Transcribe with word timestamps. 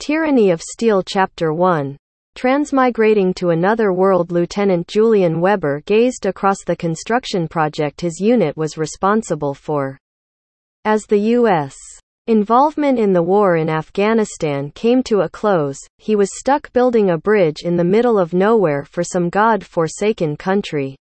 Tyranny 0.00 0.50
of 0.50 0.62
Steel 0.62 1.02
Chapter 1.02 1.52
1 1.52 1.94
Transmigrating 2.34 3.34
to 3.34 3.50
another 3.50 3.92
world 3.92 4.32
Lieutenant 4.32 4.88
Julian 4.88 5.42
Weber 5.42 5.82
gazed 5.84 6.24
across 6.24 6.56
the 6.64 6.74
construction 6.74 7.46
project 7.46 8.00
his 8.00 8.18
unit 8.18 8.56
was 8.56 8.78
responsible 8.78 9.52
for. 9.52 9.98
As 10.86 11.04
the 11.04 11.18
U.S. 11.36 11.76
involvement 12.26 12.98
in 12.98 13.12
the 13.12 13.22
war 13.22 13.56
in 13.56 13.68
Afghanistan 13.68 14.70
came 14.70 15.02
to 15.02 15.20
a 15.20 15.28
close, 15.28 15.78
he 15.98 16.16
was 16.16 16.30
stuck 16.32 16.72
building 16.72 17.10
a 17.10 17.18
bridge 17.18 17.60
in 17.62 17.76
the 17.76 17.84
middle 17.84 18.18
of 18.18 18.32
nowhere 18.32 18.86
for 18.86 19.04
some 19.04 19.28
god-forsaken 19.28 20.38
country. 20.38 20.96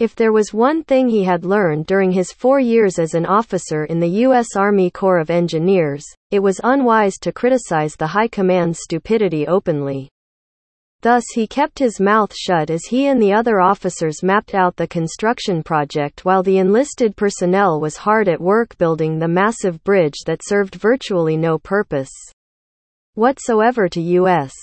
If 0.00 0.16
there 0.16 0.32
was 0.32 0.54
one 0.54 0.82
thing 0.82 1.10
he 1.10 1.24
had 1.24 1.44
learned 1.44 1.84
during 1.84 2.10
his 2.10 2.32
four 2.32 2.58
years 2.58 2.98
as 2.98 3.12
an 3.12 3.26
officer 3.26 3.84
in 3.84 4.00
the 4.00 4.08
U.S. 4.24 4.56
Army 4.56 4.88
Corps 4.90 5.18
of 5.18 5.28
Engineers, 5.28 6.06
it 6.30 6.38
was 6.38 6.58
unwise 6.64 7.18
to 7.18 7.32
criticize 7.32 7.96
the 7.96 8.06
High 8.06 8.28
Command's 8.28 8.80
stupidity 8.80 9.46
openly. 9.46 10.08
Thus 11.02 11.24
he 11.34 11.46
kept 11.46 11.78
his 11.78 12.00
mouth 12.00 12.34
shut 12.34 12.70
as 12.70 12.86
he 12.86 13.08
and 13.08 13.20
the 13.20 13.34
other 13.34 13.60
officers 13.60 14.22
mapped 14.22 14.54
out 14.54 14.74
the 14.74 14.88
construction 14.88 15.62
project 15.62 16.24
while 16.24 16.42
the 16.42 16.56
enlisted 16.56 17.14
personnel 17.14 17.78
was 17.78 17.98
hard 17.98 18.26
at 18.26 18.40
work 18.40 18.78
building 18.78 19.18
the 19.18 19.28
massive 19.28 19.84
bridge 19.84 20.20
that 20.24 20.40
served 20.42 20.76
virtually 20.76 21.36
no 21.36 21.58
purpose 21.58 22.10
whatsoever 23.16 23.86
to 23.86 24.00
U.S. 24.00 24.54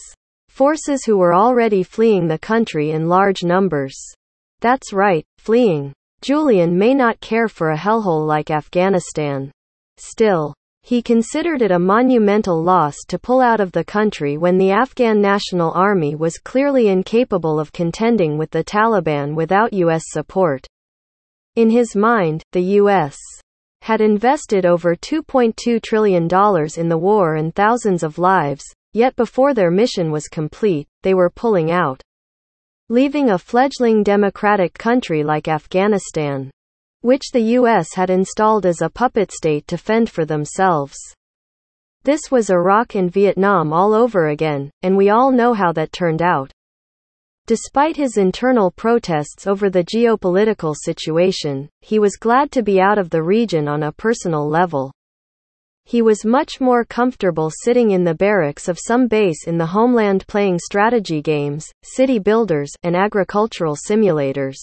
forces 0.49 1.05
who 1.05 1.15
were 1.15 1.35
already 1.35 1.83
fleeing 1.83 2.27
the 2.27 2.39
country 2.39 2.89
in 2.89 3.07
large 3.07 3.43
numbers. 3.43 4.16
That's 4.59 4.91
right, 4.91 5.23
fleeing. 5.37 5.93
Julian 6.21 6.77
may 6.77 6.95
not 6.95 7.19
care 7.19 7.47
for 7.47 7.71
a 7.71 7.77
hellhole 7.77 8.25
like 8.25 8.49
Afghanistan. 8.49 9.51
Still, 9.97 10.53
he 10.81 11.01
considered 11.01 11.61
it 11.61 11.71
a 11.71 11.77
monumental 11.77 12.63
loss 12.63 12.95
to 13.09 13.19
pull 13.19 13.39
out 13.39 13.59
of 13.59 13.71
the 13.71 13.83
country 13.83 14.37
when 14.37 14.57
the 14.57 14.71
Afghan 14.71 15.21
National 15.21 15.71
Army 15.73 16.15
was 16.15 16.39
clearly 16.39 16.87
incapable 16.87 17.59
of 17.59 17.71
contending 17.71 18.37
with 18.37 18.49
the 18.49 18.63
Taliban 18.63 19.35
without 19.35 19.73
U.S. 19.73 20.03
support. 20.07 20.65
In 21.55 21.69
his 21.69 21.95
mind, 21.95 22.41
the 22.51 22.63
U.S. 22.81 23.17
had 23.81 24.01
invested 24.01 24.65
over 24.65 24.95
$2.2 24.95 25.81
trillion 25.83 26.23
in 26.77 26.89
the 26.89 26.97
war 26.97 27.35
and 27.35 27.53
thousands 27.53 28.01
of 28.01 28.17
lives, 28.17 28.63
yet 28.93 29.15
before 29.15 29.53
their 29.53 29.69
mission 29.69 30.09
was 30.09 30.27
complete, 30.27 30.87
they 31.03 31.13
were 31.13 31.29
pulling 31.29 31.69
out 31.69 32.01
leaving 32.89 33.29
a 33.29 33.37
fledgling 33.37 34.03
democratic 34.03 34.73
country 34.73 35.23
like 35.23 35.47
Afghanistan, 35.47 36.49
which 37.01 37.31
the 37.33 37.41
U.S. 37.59 37.93
had 37.93 38.09
installed 38.09 38.65
as 38.65 38.81
a 38.81 38.89
puppet 38.89 39.31
state 39.31 39.67
to 39.67 39.77
fend 39.77 40.09
for 40.09 40.25
themselves. 40.25 40.97
This 42.03 42.31
was 42.31 42.49
Iraq 42.49 42.95
and 42.95 43.11
Vietnam 43.11 43.73
all 43.73 43.93
over 43.93 44.27
again, 44.27 44.71
and 44.81 44.95
we 44.95 45.09
all 45.09 45.31
know 45.31 45.53
how 45.53 45.73
that 45.73 45.91
turned 45.91 46.21
out. 46.21 46.51
Despite 47.47 47.95
his 47.95 48.17
internal 48.17 48.71
protests 48.71 49.47
over 49.47 49.69
the 49.69 49.83
geopolitical 49.83 50.75
situation, 50.75 51.69
he 51.81 51.99
was 51.99 52.15
glad 52.15 52.51
to 52.51 52.63
be 52.63 52.79
out 52.79 52.97
of 52.97 53.09
the 53.09 53.23
region 53.23 53.67
on 53.67 53.83
a 53.83 53.91
personal 53.91 54.47
level. 54.47 54.91
He 55.89 56.01
was 56.01 56.25
much 56.25 56.59
more 56.59 56.83
comfortable 56.83 57.49
sitting 57.49 57.91
in 57.91 58.03
the 58.03 58.13
barracks 58.13 58.67
of 58.67 58.77
some 58.77 59.07
base 59.07 59.47
in 59.47 59.57
the 59.57 59.67
homeland 59.67 60.27
playing 60.27 60.59
strategy 60.59 61.21
games, 61.21 61.65
city 61.81 62.19
builders, 62.19 62.69
and 62.83 62.93
agricultural 62.93 63.77
simulators. 63.77 64.57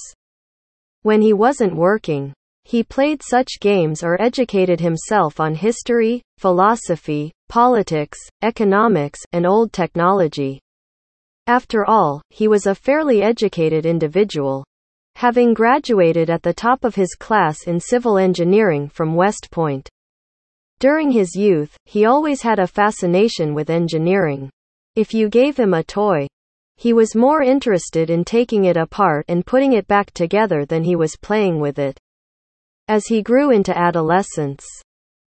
When 1.01 1.23
he 1.23 1.33
wasn't 1.33 1.77
working, 1.77 2.35
he 2.65 2.83
played 2.83 3.23
such 3.23 3.59
games 3.63 4.03
or 4.03 4.21
educated 4.21 4.81
himself 4.81 5.41
on 5.41 5.55
history, 5.55 6.21
philosophy, 6.37 7.33
politics, 7.49 8.19
economics, 8.43 9.21
and 9.33 9.47
old 9.47 9.73
technology. 9.73 10.61
After 11.47 11.87
all, 11.87 12.21
he 12.29 12.49
was 12.49 12.67
a 12.67 12.75
fairly 12.75 13.23
educated 13.23 13.87
individual. 13.87 14.63
Having 15.15 15.55
graduated 15.55 16.29
at 16.29 16.43
the 16.43 16.53
top 16.53 16.85
of 16.85 16.97
his 16.97 17.15
class 17.15 17.67
in 17.67 17.81
civil 17.81 18.19
engineering 18.19 18.91
from 18.91 19.15
West 19.15 19.49
Point. 19.51 19.89
During 20.81 21.11
his 21.11 21.35
youth, 21.35 21.77
he 21.85 22.05
always 22.05 22.43
had 22.43 22.59
a 22.59 22.67
fascination 22.67 23.55
with 23.55 23.71
engineering. 23.71 24.51
If 24.97 25.15
you 25.15 25.29
gave 25.29 25.57
him 25.57 25.75
a 25.75 25.83
toy, 25.83 26.27
he 26.77 26.93
was 26.93 27.15
more 27.15 27.43
interested 27.43 28.11
in 28.11 28.25
taking 28.25 28.65
it 28.65 28.77
apart 28.77 29.25
and 29.29 29.47
putting 29.47 29.73
it 29.73 29.87
back 29.87 30.11
together 30.13 30.65
than 30.65 30.85
he 30.85 30.97
was 30.97 31.17
playing 31.17 31.61
with 31.61 31.79
it. 31.79 31.99
As 32.89 33.07
he 33.07 33.23
grew 33.23 33.51
into 33.51 33.77
adolescence, 33.77 34.67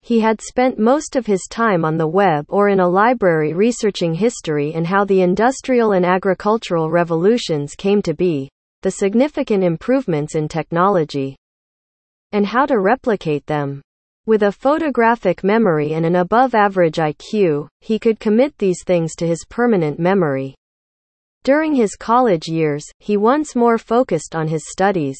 he 0.01 0.19
had 0.19 0.41
spent 0.41 0.77
most 0.77 1.15
of 1.15 1.25
his 1.25 1.47
time 1.49 1.85
on 1.85 1.97
the 1.97 2.07
web 2.07 2.45
or 2.49 2.69
in 2.69 2.79
a 2.79 2.87
library 2.87 3.53
researching 3.53 4.13
history 4.13 4.73
and 4.73 4.85
how 4.85 5.05
the 5.05 5.21
industrial 5.21 5.93
and 5.93 6.05
agricultural 6.05 6.91
revolutions 6.91 7.75
came 7.75 8.01
to 8.01 8.13
be, 8.13 8.49
the 8.81 8.91
significant 8.91 9.63
improvements 9.63 10.35
in 10.35 10.47
technology, 10.47 11.35
and 12.33 12.45
how 12.45 12.65
to 12.65 12.79
replicate 12.79 13.45
them. 13.47 13.81
With 14.27 14.41
a 14.41 14.51
photographic 14.51 15.43
memory 15.43 15.93
and 15.93 16.03
an 16.03 16.15
above-average 16.15 16.95
IQ, 16.95 17.67
he 17.81 17.99
could 17.99 18.19
commit 18.19 18.57
these 18.57 18.83
things 18.83 19.13
to 19.17 19.27
his 19.27 19.45
permanent 19.47 19.99
memory. 19.99 20.55
During 21.43 21.75
his 21.75 21.95
college 21.95 22.47
years, 22.47 22.83
he 22.97 23.17
once 23.17 23.55
more 23.55 23.77
focused 23.77 24.35
on 24.35 24.47
his 24.47 24.63
studies. 24.67 25.19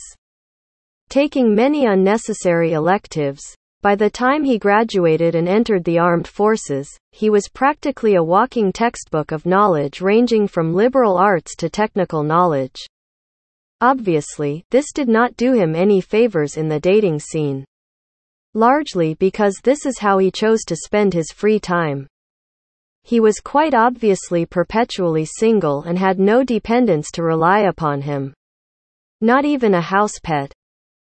Taking 1.08 1.54
many 1.54 1.86
unnecessary 1.86 2.74
electives, 2.74 3.44
by 3.84 3.94
the 3.94 4.10
time 4.10 4.44
he 4.44 4.58
graduated 4.58 5.36
and 5.36 5.48
entered 5.48 5.84
the 5.84 6.00
armed 6.00 6.28
forces, 6.28 6.90
he 7.12 7.30
was 7.30 7.48
practically 7.48 8.16
a 8.16 8.24
walking 8.24 8.72
textbook 8.72 9.32
of 9.32 9.46
knowledge 9.46 10.02
ranging 10.02 10.48
from 10.48 10.74
liberal 10.74 11.16
arts 11.16 11.56
to 11.58 11.70
technical 11.70 12.24
knowledge. 12.24 12.88
Obviously, 13.82 14.64
this 14.72 14.92
did 14.92 15.08
not 15.08 15.38
do 15.38 15.54
him 15.54 15.76
any 15.76 16.02
favors 16.02 16.58
in 16.58 16.70
the 16.70 16.80
dating 16.80 17.20
scene 17.20 17.66
largely 18.56 19.14
because 19.14 19.60
this 19.64 19.86
is 19.86 20.00
how 20.00 20.18
he 20.18 20.32
chose 20.32 20.64
to 20.64 20.76
spend 20.76 21.14
his 21.14 21.32
free 21.32 21.60
time. 21.60 22.08
He 23.04 23.20
was 23.20 23.40
quite 23.40 23.76
obviously 23.76 24.48
perpetually 24.48 25.26
single 25.26 25.84
and 25.84 26.00
had 26.00 26.18
no 26.18 26.44
dependents 26.44 27.12
to 27.12 27.22
rely 27.22 27.60
upon 27.60 28.02
him. 28.02 28.34
Not 29.22 29.46
even 29.46 29.76
a 29.76 29.82
house 29.82 30.18
pet. 30.24 30.52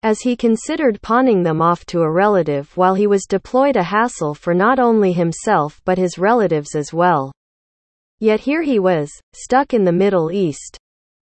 As 0.02 0.20
he 0.20 0.36
considered 0.36 1.00
pawning 1.00 1.42
them 1.42 1.62
off 1.62 1.86
to 1.86 2.02
a 2.02 2.10
relative 2.10 2.76
while 2.76 2.94
he 2.94 3.06
was 3.06 3.24
deployed 3.24 3.76
a 3.76 3.82
hassle 3.82 4.34
for 4.34 4.52
not 4.52 4.78
only 4.78 5.12
himself 5.12 5.80
but 5.86 5.96
his 5.96 6.18
relatives 6.18 6.74
as 6.74 6.92
well. 6.92 7.32
Yet 8.18 8.40
here 8.40 8.62
he 8.62 8.78
was, 8.78 9.10
stuck 9.32 9.72
in 9.72 9.84
the 9.84 9.92
Middle 9.92 10.30
East, 10.30 10.78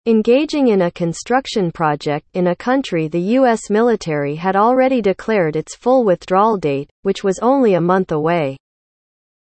Engaging 0.08 0.70
in 0.70 0.82
a 0.82 0.90
construction 0.90 1.72
project 1.72 2.26
in 2.34 2.48
a 2.48 2.56
country 2.56 3.08
the 3.08 3.22
U.S. 3.38 3.70
military 3.70 4.34
had 4.34 4.56
already 4.56 5.00
declared 5.00 5.56
its 5.56 5.76
full 5.76 6.04
withdrawal 6.04 6.58
date, 6.58 6.90
which 7.04 7.24
was 7.24 7.38
only 7.44 7.76
a 7.76 7.82
month 7.82 8.12
away. 8.12 8.58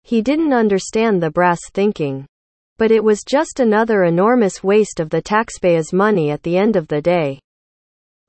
He 0.03 0.21
didn't 0.21 0.53
understand 0.53 1.19
the 1.19 1.31
brass 1.31 1.59
thinking. 1.73 2.27
But 2.77 2.91
it 2.91 3.03
was 3.03 3.23
just 3.27 3.59
another 3.59 4.03
enormous 4.03 4.63
waste 4.63 4.99
of 4.99 5.09
the 5.09 5.23
taxpayers' 5.23 5.93
money 5.93 6.29
at 6.29 6.43
the 6.43 6.57
end 6.57 6.75
of 6.75 6.87
the 6.87 7.01
day. 7.01 7.39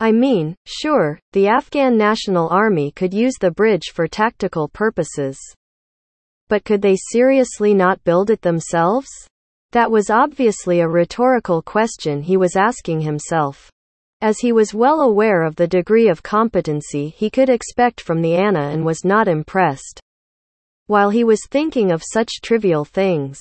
I 0.00 0.10
mean, 0.10 0.56
sure, 0.65 1.19
the 1.34 1.48
Afghan 1.48 1.98
National 1.98 2.48
Army 2.48 2.92
could 2.92 3.12
use 3.12 3.34
the 3.38 3.50
bridge 3.50 3.91
for 3.92 4.09
tactical 4.09 4.69
purposes. 4.69 5.38
But 6.48 6.65
could 6.65 6.81
they 6.81 6.97
seriously 6.97 7.75
not 7.75 8.03
build 8.04 8.31
it 8.31 8.41
themselves? 8.41 9.10
That 9.72 9.91
was 9.91 10.10
obviously 10.10 10.81
a 10.81 10.88
rhetorical 10.88 11.62
question 11.62 12.22
he 12.22 12.37
was 12.37 12.56
asking 12.56 13.00
himself. 13.00 13.71
As 14.21 14.38
he 14.38 14.53
was 14.53 14.75
well 14.75 15.00
aware 15.00 15.43
of 15.43 15.56
the 15.56 15.66
degree 15.66 16.09
of 16.09 16.22
competency 16.22 17.09
he 17.09 17.31
could 17.31 17.49
expect 17.49 18.00
from 18.00 18.21
the 18.21 18.34
ANA 18.34 18.69
and 18.69 18.84
was 18.84 19.05
not 19.05 19.28
impressed. 19.28 19.99
While 20.88 21.09
he 21.09 21.25
was 21.25 21.41
thinking 21.50 21.91
of 21.91 22.03
such 22.05 22.43
trivial 22.43 22.84
things, 22.84 23.41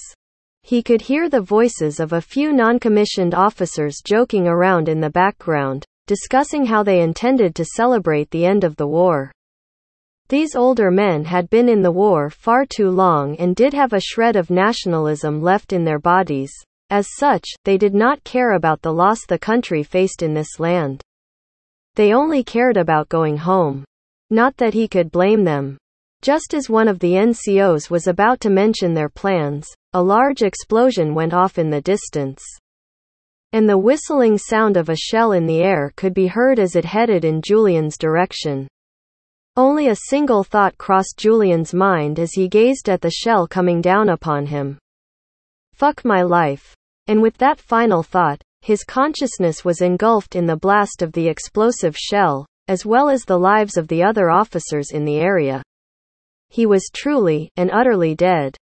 he 0.64 0.82
could 0.82 1.02
hear 1.02 1.28
the 1.28 1.42
voices 1.42 2.00
of 2.00 2.14
a 2.14 2.22
few 2.22 2.54
non-commissioned 2.54 3.34
officers 3.34 3.98
joking 4.06 4.48
around 4.48 4.88
in 4.88 5.02
the 5.02 5.10
background, 5.10 5.86
discussing 6.08 6.66
how 6.66 6.82
they 6.82 7.02
intended 7.02 7.56
to 7.56 7.66
celebrate 7.66 8.32
the 8.32 8.46
end 8.46 8.64
of 8.64 8.78
the 8.78 8.88
war. 8.88 9.32
These 10.32 10.56
older 10.56 10.90
men 10.92 11.26
had 11.26 11.50
been 11.50 11.68
in 11.68 11.82
the 11.82 11.92
war 11.92 12.30
far 12.30 12.66
too 12.66 12.90
long 12.90 13.36
and 13.36 13.54
did 13.54 13.74
have 13.74 13.92
a 13.92 14.00
shred 14.00 14.38
of 14.38 14.50
nationalism 14.50 15.42
left 15.42 15.74
in 15.74 15.84
their 15.84 16.00
bodies. 16.00 16.54
As 16.90 17.06
such, 17.18 17.46
they 17.66 17.78
did 17.78 17.94
not 17.94 18.24
care 18.24 18.54
about 18.54 18.82
the 18.82 18.94
loss 18.94 19.26
the 19.26 19.38
country 19.38 19.84
faced 19.84 20.24
in 20.24 20.34
this 20.34 20.58
land. 20.58 21.02
They 21.96 22.14
only 22.14 22.46
cared 22.46 22.78
about 22.78 23.10
going 23.10 23.36
home. 23.36 23.84
Not 24.30 24.56
that 24.56 24.74
he 24.74 24.88
could 24.88 25.12
blame 25.12 25.44
them. 25.44 25.78
Just 26.22 26.54
as 26.54 26.70
one 26.70 26.88
of 26.88 27.00
the 27.00 27.12
NCOs 27.12 27.90
was 27.90 28.08
about 28.08 28.40
to 28.40 28.50
mention 28.50 28.94
their 28.94 29.10
plans, 29.10 29.68
a 29.92 30.02
large 30.02 30.44
explosion 30.44 31.14
went 31.14 31.34
off 31.34 31.58
in 31.58 31.70
the 31.70 31.82
distance. 31.82 32.42
And 33.52 33.68
the 33.68 33.78
whistling 33.78 34.38
sound 34.38 34.78
of 34.78 34.88
a 34.88 34.96
shell 34.96 35.34
in 35.34 35.46
the 35.46 35.62
air 35.62 35.92
could 35.98 36.14
be 36.14 36.28
heard 36.28 36.58
as 36.58 36.78
it 36.78 36.86
headed 36.86 37.26
in 37.26 37.42
Julian's 37.42 37.98
direction. 37.98 38.70
Only 39.58 39.90
a 39.90 39.96
single 39.96 40.46
thought 40.46 40.78
crossed 40.78 41.16
Julian's 41.18 41.74
mind 41.74 42.20
as 42.20 42.32
he 42.32 42.48
gazed 42.48 42.88
at 42.88 43.02
the 43.02 43.12
shell 43.12 43.48
coming 43.48 43.82
down 43.82 44.08
upon 44.08 44.46
him. 44.46 44.78
Fuck 45.74 46.06
my 46.06 46.22
life. 46.22 46.74
And 47.08 47.22
with 47.22 47.36
that 47.38 47.60
final 47.60 48.02
thought, 48.02 48.42
his 48.62 48.86
consciousness 48.86 49.66
was 49.66 49.82
engulfed 49.82 50.36
in 50.36 50.46
the 50.46 50.56
blast 50.56 51.02
of 51.02 51.12
the 51.12 51.28
explosive 51.28 51.98
shell, 51.98 52.46
as 52.70 52.86
well 52.86 53.10
as 53.10 53.26
the 53.26 53.38
lives 53.38 53.76
of 53.76 53.90
the 53.90 54.02
other 54.02 54.30
officers 54.30 54.92
in 54.92 55.04
the 55.04 55.18
area. 55.18 55.62
He 56.48 56.66
was 56.66 56.90
truly 56.94 57.50
and 57.58 57.70
utterly 57.72 58.16
dead. 58.16 58.56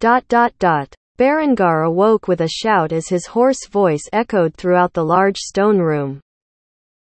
Dot 0.00 0.26
dot 0.26 0.52
dot. 0.58 0.92
Berengar 1.18 1.86
awoke 1.86 2.26
with 2.26 2.40
a 2.40 2.48
shout 2.48 2.90
as 2.90 3.08
his 3.08 3.26
hoarse 3.26 3.68
voice 3.70 4.02
echoed 4.12 4.54
throughout 4.54 4.92
the 4.92 5.04
large 5.04 5.38
stone 5.38 5.78
room. 5.78 6.20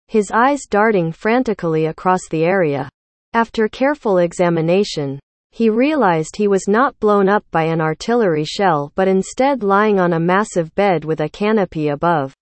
His 0.08 0.30
eyes 0.30 0.66
darting 0.68 1.12
frantically 1.12 1.86
across 1.86 2.28
the 2.28 2.44
area. 2.44 2.90
After 3.32 3.68
careful 3.68 4.18
examination, 4.18 5.20
he 5.52 5.70
realized 5.70 6.34
he 6.34 6.48
was 6.48 6.66
not 6.66 6.98
blown 6.98 7.28
up 7.28 7.44
by 7.52 7.62
an 7.62 7.80
artillery 7.80 8.44
shell 8.44 8.90
but 8.96 9.06
instead 9.06 9.62
lying 9.62 10.00
on 10.00 10.12
a 10.12 10.20
massive 10.20 10.74
bed 10.74 11.04
with 11.04 11.20
a 11.20 11.28
canopy 11.28 11.88
above. 11.88 12.34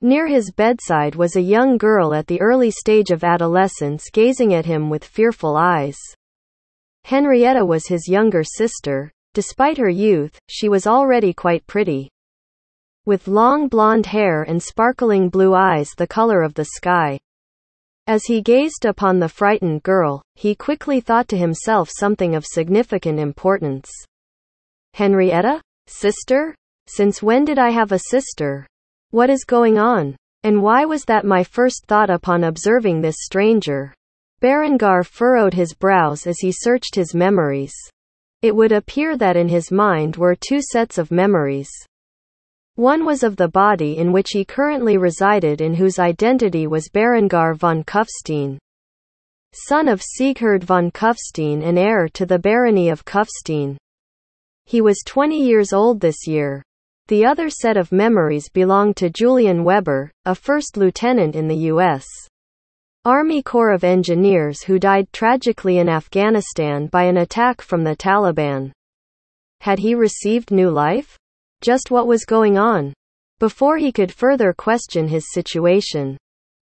Near 0.00 0.26
his 0.26 0.50
bedside 0.50 1.14
was 1.14 1.36
a 1.36 1.40
young 1.40 1.78
girl 1.78 2.14
at 2.14 2.26
the 2.26 2.40
early 2.40 2.72
stage 2.72 3.10
of 3.10 3.22
adolescence 3.22 4.10
gazing 4.10 4.52
at 4.52 4.66
him 4.66 4.90
with 4.90 5.04
fearful 5.04 5.56
eyes. 5.56 5.98
Henrietta 7.04 7.64
was 7.64 7.86
his 7.86 8.08
younger 8.08 8.42
sister. 8.42 9.12
Despite 9.34 9.78
her 9.78 9.88
youth, 9.88 10.36
she 10.48 10.68
was 10.68 10.86
already 10.86 11.32
quite 11.32 11.64
pretty. 11.68 12.10
With 13.06 13.28
long 13.28 13.68
blonde 13.68 14.06
hair 14.06 14.42
and 14.42 14.60
sparkling 14.60 15.28
blue 15.28 15.54
eyes 15.54 15.90
the 15.96 16.06
color 16.06 16.42
of 16.42 16.54
the 16.54 16.64
sky. 16.64 17.18
As 18.06 18.24
he 18.24 18.42
gazed 18.42 18.84
upon 18.84 19.20
the 19.20 19.28
frightened 19.28 19.84
girl, 19.84 20.22
he 20.34 20.54
quickly 20.54 21.00
thought 21.00 21.28
to 21.28 21.36
himself 21.36 21.88
something 21.90 22.34
of 22.34 22.44
significant 22.44 23.20
importance. 23.20 23.88
Henrietta? 24.94 25.60
Sister? 25.86 26.54
Since 26.88 27.22
when 27.22 27.44
did 27.44 27.58
I 27.58 27.70
have 27.70 27.92
a 27.92 28.00
sister? 28.10 28.66
What 29.10 29.30
is 29.30 29.44
going 29.44 29.78
on? 29.78 30.16
And 30.42 30.62
why 30.62 30.84
was 30.84 31.04
that 31.04 31.24
my 31.24 31.44
first 31.44 31.84
thought 31.86 32.10
upon 32.10 32.42
observing 32.42 33.00
this 33.00 33.16
stranger? 33.20 33.94
Berengar 34.40 35.04
furrowed 35.04 35.54
his 35.54 35.72
brows 35.72 36.26
as 36.26 36.40
he 36.40 36.50
searched 36.50 36.96
his 36.96 37.14
memories. 37.14 37.72
It 38.42 38.56
would 38.56 38.72
appear 38.72 39.16
that 39.16 39.36
in 39.36 39.48
his 39.48 39.70
mind 39.70 40.16
were 40.16 40.34
two 40.34 40.60
sets 40.60 40.98
of 40.98 41.12
memories. 41.12 41.70
One 42.76 43.04
was 43.04 43.22
of 43.22 43.36
the 43.36 43.48
body 43.48 43.98
in 43.98 44.12
which 44.12 44.30
he 44.30 44.46
currently 44.46 44.96
resided 44.96 45.60
and 45.60 45.76
whose 45.76 45.98
identity 45.98 46.66
was 46.66 46.88
Berengar 46.88 47.54
von 47.54 47.84
Kufstein. 47.84 48.58
Son 49.52 49.88
of 49.88 50.00
Siegfried 50.00 50.64
von 50.64 50.90
Kufstein 50.90 51.62
and 51.62 51.78
heir 51.78 52.08
to 52.14 52.24
the 52.24 52.38
barony 52.38 52.88
of 52.88 53.04
Kufstein. 53.04 53.76
He 54.64 54.80
was 54.80 55.02
20 55.04 55.38
years 55.38 55.74
old 55.74 56.00
this 56.00 56.26
year. 56.26 56.62
The 57.08 57.26
other 57.26 57.50
set 57.50 57.76
of 57.76 57.92
memories 57.92 58.48
belonged 58.48 58.96
to 58.96 59.10
Julian 59.10 59.64
Weber, 59.64 60.10
a 60.24 60.34
first 60.34 60.78
lieutenant 60.78 61.36
in 61.36 61.48
the 61.48 61.66
U.S. 61.72 62.06
Army 63.04 63.42
Corps 63.42 63.72
of 63.72 63.84
Engineers 63.84 64.62
who 64.62 64.78
died 64.78 65.12
tragically 65.12 65.76
in 65.76 65.90
Afghanistan 65.90 66.86
by 66.86 67.02
an 67.02 67.18
attack 67.18 67.60
from 67.60 67.84
the 67.84 67.96
Taliban. 67.96 68.72
Had 69.60 69.80
he 69.80 69.94
received 69.94 70.50
new 70.50 70.70
life? 70.70 71.18
Just 71.62 71.90
what 71.90 72.06
was 72.06 72.24
going 72.24 72.58
on. 72.58 72.92
Before 73.38 73.78
he 73.78 73.92
could 73.92 74.12
further 74.12 74.52
question 74.52 75.08
his 75.08 75.32
situation, 75.32 76.18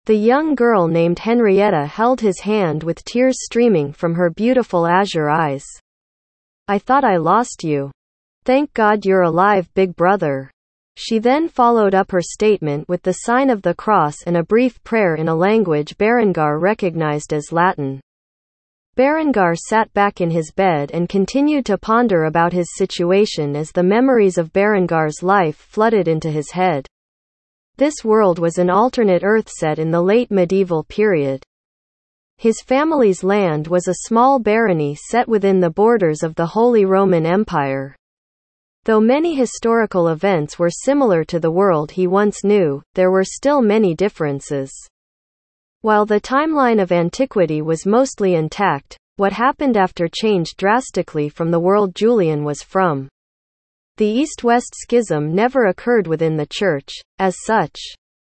the 0.06 0.14
young 0.14 0.55
girl 0.55 0.88
named 0.88 1.19
Henrietta 1.19 1.87
held 1.87 2.20
his 2.20 2.41
hand 2.41 2.82
with 2.82 3.05
tears 3.05 3.37
streaming 3.41 3.93
from 3.93 4.14
her 4.14 4.31
beautiful 4.31 4.87
azure 4.87 5.29
eyes. 5.29 5.64
I 6.69 6.79
thought 6.79 7.05
I 7.05 7.17
lost 7.17 7.64
you. 7.64 7.91
Thank 8.44 8.73
God 8.75 9.05
you're 9.05 9.23
alive, 9.23 9.69
big 9.75 9.94
brother. 9.97 10.50
She 10.97 11.19
then 11.19 11.49
followed 11.49 11.94
up 11.94 12.11
her 12.11 12.23
statement 12.23 12.88
with 12.88 13.02
the 13.02 13.12
sign 13.12 13.50
of 13.50 13.62
the 13.62 13.75
cross 13.75 14.17
and 14.26 14.37
a 14.37 14.43
brief 14.43 14.82
prayer 14.85 15.14
in 15.14 15.29
a 15.29 15.35
language 15.35 15.97
Berengar 15.99 16.61
recognized 16.61 17.32
as 17.32 17.52
Latin. 17.52 18.00
Berengar 18.96 19.56
sat 19.56 19.92
back 19.92 20.20
in 20.20 20.31
his 20.31 20.50
bed 20.50 20.90
and 20.92 21.08
continued 21.08 21.64
to 21.66 21.78
ponder 21.78 22.25
about 22.25 22.52
his 22.52 22.75
situation 22.76 23.56
as 23.56 23.70
the 23.72 23.82
memories 23.82 24.37
of 24.37 24.52
Berengar's 24.52 25.22
life 25.22 25.56
flooded 25.56 26.08
into 26.08 26.31
his 26.31 26.50
head. 26.50 26.87
This 27.76 28.04
world 28.04 28.38
was 28.38 28.58
an 28.58 28.69
alternate 28.69 29.22
Earth 29.25 29.48
set 29.48 29.78
in 29.78 29.90
the 29.90 30.02
late 30.02 30.31
medieval 30.31 30.84
period. 30.84 31.42
His 32.37 32.60
family's 32.60 33.22
land 33.22 33.69
was 33.69 33.88
a 33.88 34.06
small 34.06 34.38
barony 34.38 34.94
set 34.94 35.28
within 35.28 35.60
the 35.60 35.70
borders 35.70 36.22
of 36.22 36.34
the 36.34 36.46
Holy 36.46 36.84
Roman 36.84 37.25
Empire. 37.25 37.96
Though 38.84 39.00
many 39.00 39.34
historical 39.34 40.08
events 40.08 40.58
were 40.58 40.70
similar 40.70 41.22
to 41.25 41.38
the 41.38 41.50
world 41.50 41.90
he 41.90 42.06
once 42.06 42.42
knew, 42.44 42.82
there 42.94 43.10
were 43.10 43.25
still 43.25 43.62
many 43.62 43.94
differences. 43.94 44.72
While 45.82 46.05
the 46.05 46.21
timeline 46.21 46.82
of 46.82 46.93
antiquity 46.93 47.62
was 47.62 47.87
mostly 47.87 48.35
intact, 48.35 48.99
what 49.17 49.32
happened 49.32 49.79
after 49.79 50.09
changed 50.09 50.59
drastically 50.59 51.31
from 51.31 51.50
the 51.50 51.61
world 51.61 51.94
Julian 51.94 52.44
was 52.44 52.62
from. 52.62 53.09
The 53.97 54.06
East-West 54.06 54.75
schism 54.75 55.35
never 55.35 55.67
occurred 55.67 56.06
within 56.06 56.37
the 56.37 56.47
Church, 56.47 56.91
as 57.19 57.35
such. 57.44 57.79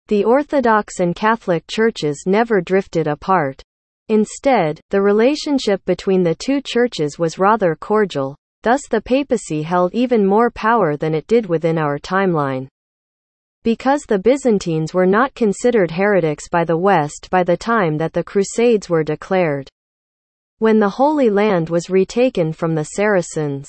The 0.09 0.25
Orthodox 0.25 1.01
and 1.01 1.15
Catholic 1.15 1.65
churches 1.67 2.25
never 2.27 2.61
drifted 2.61 3.07
apart. 3.07 3.63
Instead, 4.09 4.81
the 4.91 5.01
relationship 5.01 5.85
between 5.87 6.23
the 6.23 6.35
two 6.35 6.61
churches 6.61 7.19
was 7.19 7.39
rather 7.39 7.75
cordial, 7.75 8.37
thus 8.63 8.83
the 8.91 9.01
papacy 9.01 9.63
held 9.63 9.95
even 9.95 10.27
more 10.27 10.51
power 10.51 10.97
than 10.97 11.15
it 11.15 11.27
did 11.27 11.47
within 11.47 11.79
our 11.79 11.99
timeline. 11.99 12.69
Because 13.63 14.03
the 14.03 14.19
Byzantines 14.19 14.95
were 14.95 15.05
not 15.05 15.35
considered 15.35 15.91
heretics 15.91 16.49
by 16.49 16.65
the 16.65 16.79
West 16.79 17.29
by 17.31 17.43
the 17.43 17.59
time 17.59 17.99
that 17.99 18.15
the 18.15 18.25
Crusades 18.25 18.89
were 18.89 19.05
declared. 19.05 19.69
When 20.57 20.79
the 20.79 20.89
Holy 20.89 21.29
Land 21.29 21.69
was 21.69 21.91
retaken 21.91 22.55
from 22.55 22.75
the 22.75 22.85
Saracens, 22.85 23.69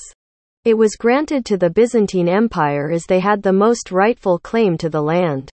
it 0.63 0.75
was 0.75 0.95
granted 0.95 1.43
to 1.45 1.57
the 1.57 1.69
Byzantine 1.69 2.29
Empire 2.29 2.89
as 2.89 3.05
they 3.05 3.19
had 3.19 3.43
the 3.43 3.51
most 3.51 3.91
rightful 3.91 4.39
claim 4.39 4.77
to 4.77 4.89
the 4.89 5.01
land. 5.01 5.49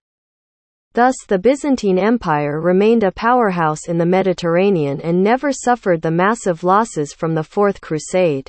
Thus 0.92 1.16
the 1.26 1.38
Byzantine 1.38 1.98
Empire 1.98 2.60
remained 2.60 3.02
a 3.02 3.10
powerhouse 3.10 3.88
in 3.88 3.98
the 3.98 4.06
Mediterranean 4.06 5.00
and 5.00 5.22
never 5.22 5.50
suffered 5.50 6.02
the 6.02 6.10
massive 6.10 6.62
losses 6.62 7.12
from 7.12 7.34
the 7.34 7.42
Fourth 7.42 7.80
Crusade, 7.80 8.48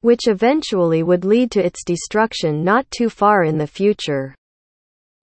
which 0.00 0.26
eventually 0.26 1.02
would 1.04 1.24
lead 1.24 1.50
to 1.52 1.64
its 1.64 1.84
destruction 1.84 2.64
not 2.64 2.90
too 2.90 3.08
far 3.08 3.44
in 3.44 3.58
the 3.58 3.66
future. 3.66 4.34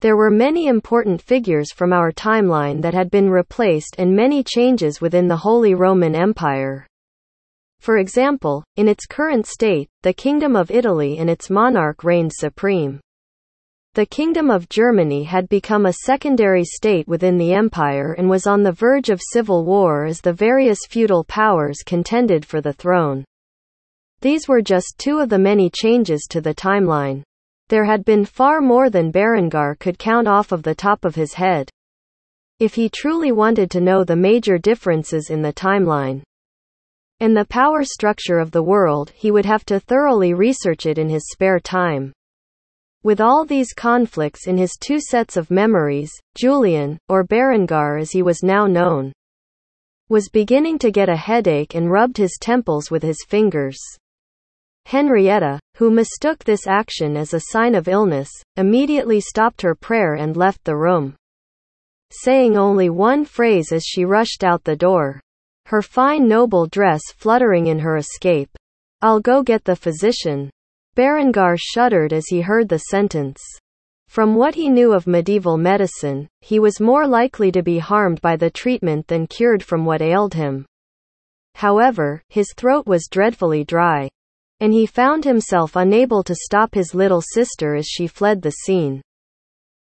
There 0.01 0.17
were 0.17 0.29
many 0.29 0.67
important 0.67 1.21
figures 1.21 1.71
from 1.71 1.93
our 1.93 2.11
timeline 2.11 2.81
that 2.81 2.93
had 2.93 3.09
been 3.09 3.29
replaced 3.29 3.95
and 3.97 4.15
many 4.15 4.43
changes 4.43 4.99
within 5.01 5.27
the 5.27 5.37
Holy 5.37 5.73
Roman 5.73 6.15
Empire. 6.15 6.85
For 7.79 7.97
example, 7.97 8.63
in 8.75 8.87
its 8.87 9.05
current 9.05 9.45
state, 9.45 9.87
the 10.01 10.13
Kingdom 10.13 10.55
of 10.55 10.71
Italy 10.71 11.17
and 11.17 11.29
its 11.29 11.49
monarch 11.49 12.03
reigned 12.03 12.33
supreme. 12.33 12.99
The 13.93 14.05
Kingdom 14.05 14.51
of 14.51 14.67
Germany 14.67 15.23
had 15.23 15.47
become 15.47 15.85
a 15.85 15.93
secondary 15.93 16.65
state 16.65 17.07
within 17.07 17.37
the 17.37 17.53
empire 17.53 18.13
and 18.17 18.29
was 18.29 18.45
on 18.45 18.63
the 18.63 18.73
verge 18.73 19.09
of 19.09 19.21
civil 19.31 19.63
war 19.63 20.03
as 20.03 20.19
the 20.19 20.33
various 20.33 20.79
feudal 20.89 21.23
powers 21.23 21.77
contended 21.85 22.45
for 22.45 22.59
the 22.59 22.73
throne. 22.73 23.23
These 24.19 24.49
were 24.49 24.61
just 24.61 24.95
two 24.97 25.19
of 25.19 25.29
the 25.29 25.39
many 25.39 25.69
changes 25.69 26.27
to 26.31 26.41
the 26.41 26.53
timeline. 26.53 27.23
There 27.69 27.85
had 27.85 28.05
been 28.05 28.25
far 28.25 28.61
more 28.61 28.89
than 28.89 29.11
Berengar 29.11 29.75
could 29.79 29.97
count 29.97 30.27
off 30.27 30.51
of 30.51 30.63
the 30.63 30.75
top 30.75 31.03
of 31.03 31.15
his 31.15 31.33
head. 31.33 31.69
If 32.59 32.75
he 32.75 32.89
truly 32.89 33.31
wanted 33.31 33.71
to 33.71 33.81
know 33.81 34.03
the 34.03 34.15
major 34.15 34.57
differences 34.57 35.29
in 35.29 35.41
the 35.41 35.53
timeline 35.53 36.23
and 37.19 37.35
the 37.35 37.45
power 37.45 37.83
structure 37.83 38.39
of 38.39 38.51
the 38.51 38.63
world, 38.63 39.11
he 39.15 39.31
would 39.31 39.45
have 39.45 39.65
to 39.65 39.79
thoroughly 39.79 40.33
research 40.33 40.85
it 40.85 40.97
in 40.97 41.09
his 41.09 41.29
spare 41.31 41.59
time. 41.59 42.13
With 43.03 43.21
all 43.21 43.45
these 43.45 43.73
conflicts 43.73 44.47
in 44.47 44.57
his 44.57 44.77
two 44.79 44.99
sets 44.99 45.37
of 45.37 45.49
memories, 45.51 46.11
Julian, 46.35 46.97
or 47.07 47.23
Berengar 47.23 47.97
as 47.99 48.11
he 48.11 48.21
was 48.21 48.43
now 48.43 48.67
known, 48.67 49.13
was 50.09 50.29
beginning 50.29 50.77
to 50.79 50.91
get 50.91 51.09
a 51.09 51.15
headache 51.15 51.73
and 51.73 51.91
rubbed 51.91 52.17
his 52.17 52.37
temples 52.39 52.91
with 52.91 53.01
his 53.01 53.17
fingers. 53.27 53.77
Henrietta, 54.85 55.59
who 55.75 55.89
mistook 55.89 56.43
this 56.43 56.67
action 56.67 57.17
as 57.17 57.33
a 57.33 57.45
sign 57.51 57.73
of 57.73 57.87
illness, 57.87 58.29
immediately 58.55 59.19
stopped 59.19 59.61
her 59.63 59.73
prayer 59.73 60.13
and 60.13 60.37
left 60.37 60.63
the 60.63 60.77
room. 60.77 61.15
Saying 62.11 62.55
only 62.55 62.89
one 62.89 63.25
phrase 63.25 63.71
as 63.71 63.83
she 63.83 64.05
rushed 64.05 64.43
out 64.43 64.63
the 64.63 64.75
door. 64.75 65.19
Her 65.65 65.81
fine 65.81 66.27
noble 66.27 66.67
dress 66.67 67.01
fluttering 67.17 67.65
in 67.67 67.79
her 67.79 67.97
escape. 67.97 68.49
I'll 69.01 69.19
go 69.19 69.41
get 69.41 69.63
the 69.63 69.75
physician. 69.75 70.51
Berengar 70.95 71.57
shuddered 71.57 72.13
as 72.13 72.27
he 72.27 72.41
heard 72.41 72.69
the 72.69 72.77
sentence. 72.77 73.41
From 74.07 74.35
what 74.35 74.53
he 74.53 74.69
knew 74.69 74.93
of 74.93 75.07
medieval 75.07 75.57
medicine, 75.57 76.29
he 76.41 76.59
was 76.59 76.79
more 76.79 77.07
likely 77.07 77.51
to 77.51 77.63
be 77.63 77.79
harmed 77.79 78.21
by 78.21 78.35
the 78.35 78.51
treatment 78.51 79.07
than 79.07 79.25
cured 79.25 79.63
from 79.63 79.83
what 79.83 80.01
ailed 80.03 80.35
him. 80.35 80.65
However, 81.55 82.21
his 82.29 82.53
throat 82.55 82.85
was 82.85 83.09
dreadfully 83.11 83.63
dry 83.63 84.09
and 84.65 84.73
he 84.73 84.87
found 84.87 85.23
himself 85.23 85.75
unable 85.75 86.23
to 86.23 86.33
stop 86.33 86.73
his 86.73 86.95
little 86.95 87.21
sister 87.21 87.75
as 87.75 87.85
she 87.85 88.07
fled 88.07 88.41
the 88.41 88.49
scene. 88.49 88.99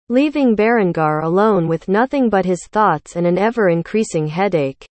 Leaving 0.10 0.58
Berengar 0.58 1.24
alone 1.24 1.70
with 1.70 1.88
nothing 1.88 2.30
but 2.30 2.44
his 2.44 2.68
thoughts 2.70 3.16
and 3.16 3.26
an 3.26 3.38
ever-increasing 3.38 4.28
headache. 4.28 4.82